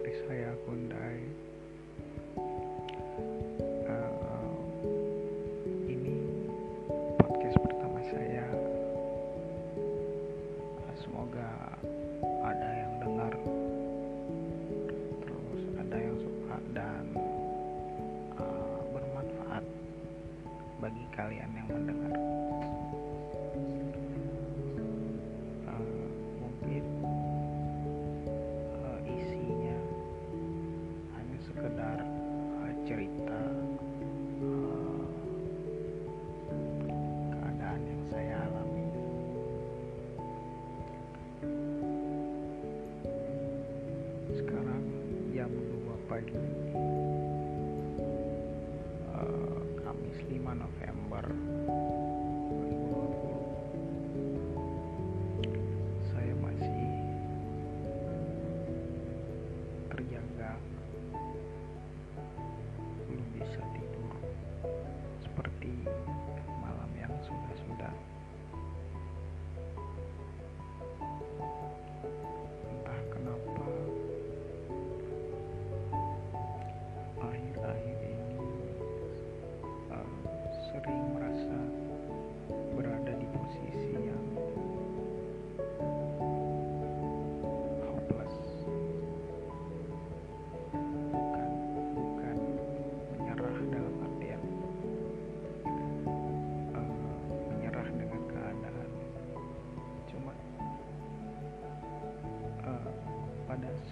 [0.00, 1.20] saya Kundai.
[3.84, 4.56] Uh,
[5.84, 6.16] ini
[7.20, 8.48] podcast pertama saya.
[10.96, 11.76] Semoga
[12.24, 13.32] ada yang dengar,
[15.28, 17.04] terus ada yang suka dan
[18.40, 19.64] uh, bermanfaat
[20.80, 22.51] bagi kalian yang mendengar.
[46.12, 46.36] Pagi
[49.16, 51.24] uh, Kamis 5 November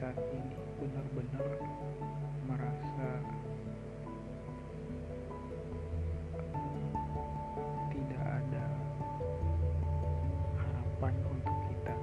[0.01, 1.61] saat ini benar-benar
[2.49, 3.21] merasa
[7.93, 8.67] tidak ada
[10.57, 11.95] harapan untuk kita.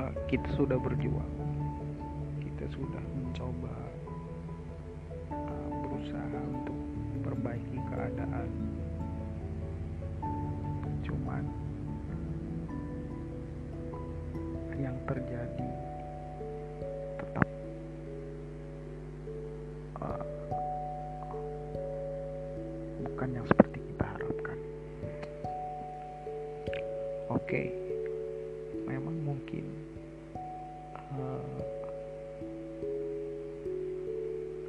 [0.00, 1.34] Uh, kita sudah berjuang.
[2.40, 3.76] Kita sudah mencoba
[5.28, 6.78] uh, berusaha untuk
[7.20, 8.48] memperbaiki keadaan
[11.34, 11.50] cuman
[14.78, 15.68] yang terjadi
[17.18, 17.46] tetap
[19.98, 20.22] uh,
[23.02, 24.58] bukan yang seperti kita harapkan.
[27.34, 27.62] Oke
[28.86, 29.66] memang mungkin
[31.18, 31.58] uh,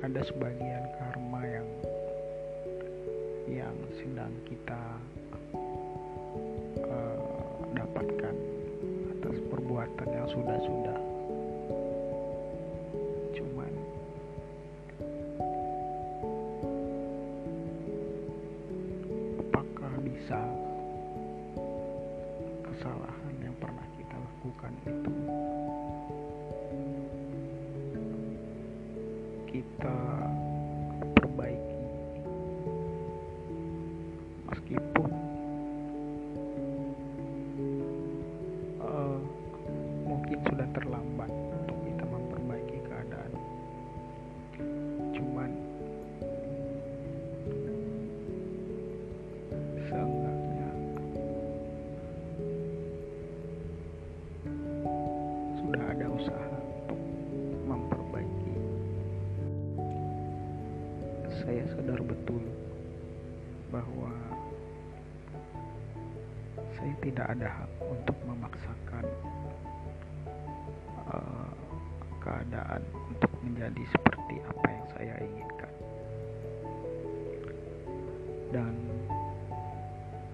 [0.01, 1.69] ada sebagian karma yang
[3.45, 4.81] yang sedang kita
[6.83, 7.17] uh,
[7.75, 8.35] dapatkan
[9.15, 10.99] atas perbuatan yang sudah-sudah.
[13.35, 13.71] Cuman
[19.39, 20.39] apakah bisa
[22.67, 25.13] kesalahan yang pernah kita lakukan itu
[29.55, 29.97] kita
[31.15, 31.79] perbaiki?
[34.45, 35.24] Meskipun
[66.75, 69.05] saya tidak ada hak untuk memaksakan
[71.07, 71.51] uh,
[72.19, 75.73] keadaan untuk menjadi seperti apa yang saya inginkan.
[78.51, 78.73] Dan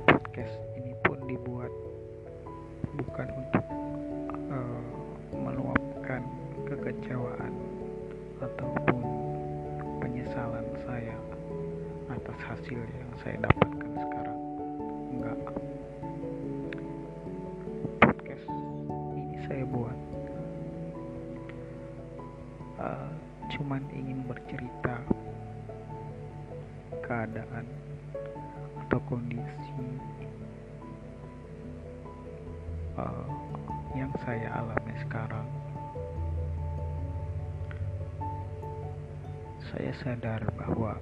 [0.08, 1.74] podcast ini pun dibuat
[2.96, 3.66] bukan untuk
[4.50, 4.84] uh,
[5.36, 6.24] meluapkan
[6.66, 7.54] kekecewaan
[8.42, 9.00] ataupun
[10.02, 11.16] penyesalan saya
[12.10, 14.40] atas hasil yang saya dapatkan sekarang.
[15.12, 15.61] Enggak
[27.12, 27.68] keadaan
[28.80, 29.84] atau kondisi
[32.96, 33.28] uh,
[33.92, 35.44] yang saya alami sekarang.
[39.60, 40.96] Saya sadar bahwa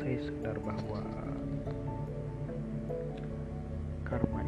[0.00, 1.04] saya sadar bahwa
[4.08, 4.45] karma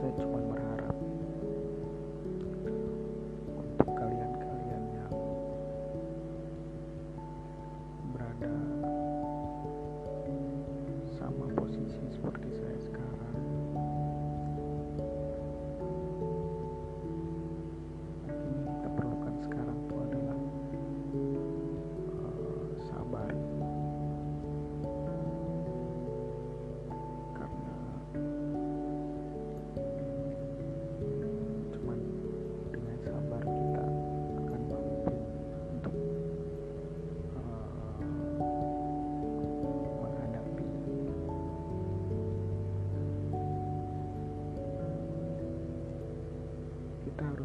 [0.00, 0.55] 所以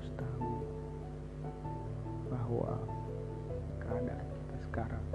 [0.02, 0.54] harus tahu
[2.34, 2.74] bahwa
[3.86, 5.06] keadaan kita sekarang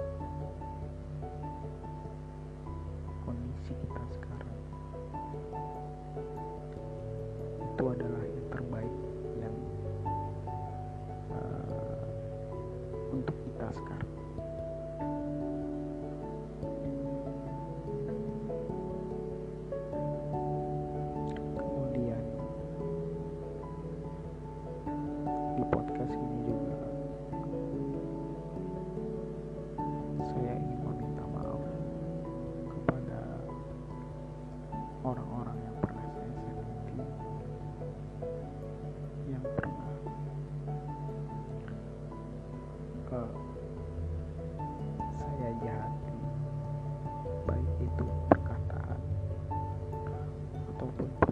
[3.27, 4.59] kondisi kita sekarang
[7.67, 8.95] itu adalah yang terbaik
[9.43, 9.55] yang
[11.35, 12.07] uh,
[13.11, 14.06] untuk kita sekarang
[35.07, 36.99] orang-orang yang pernah saya sakiti
[39.31, 39.91] yang pernah
[43.07, 43.21] ke
[45.15, 46.17] saya jahati
[47.47, 48.99] baik itu perkataan
[50.75, 51.26] ataupun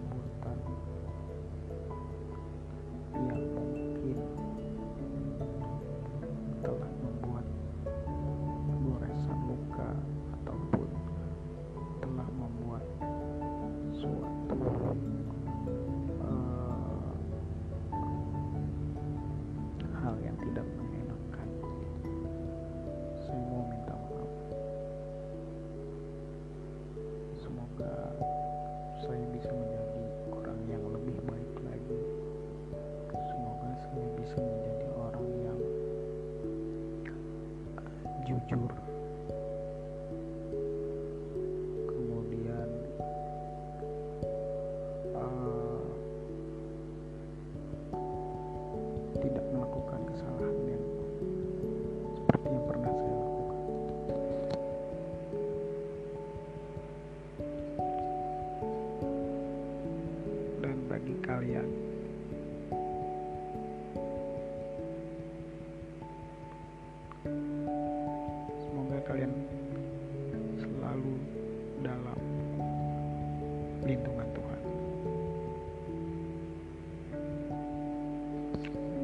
[38.52, 38.85] uh,
[70.96, 71.20] selalu
[71.84, 72.20] dalam
[73.84, 74.62] lindungan Tuhan.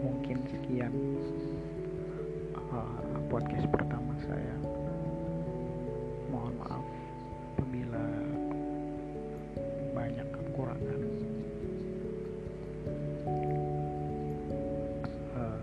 [0.00, 0.92] Mungkin sekian
[2.56, 2.96] uh,
[3.28, 4.56] podcast pertama saya.
[6.32, 6.86] Mohon maaf
[7.60, 8.04] apabila
[9.92, 11.00] banyak kekurangan.
[15.36, 15.60] Uh,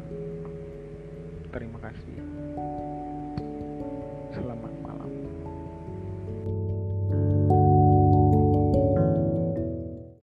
[1.49, 2.21] terima kasih